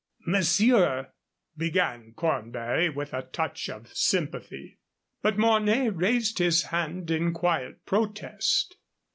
[0.25, 1.11] "Monsieur,"
[1.55, 4.79] began Cornbury, with a touch of sympathy.
[5.21, 8.77] But Mornay raised his hand in quiet protest.